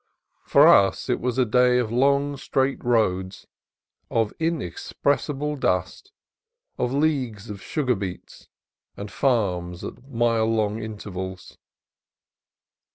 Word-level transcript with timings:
For 0.47 0.67
us 0.67 1.09
it 1.09 1.19
was 1.19 1.37
a 1.37 1.45
day 1.45 1.77
of 1.77 1.91
long 1.91 2.35
straight 2.35 2.83
roads, 2.83 3.45
of 4.09 4.33
in 4.39 4.59
expressible 4.59 5.55
dust, 5.55 6.11
of 6.79 6.91
leagues 6.91 7.51
of 7.51 7.61
sugar 7.61 7.93
beets, 7.93 8.49
and 8.97 9.11
farms 9.11 9.83
at 9.83 10.09
mile 10.09 10.47
long 10.51 10.81
intervals. 10.81 11.55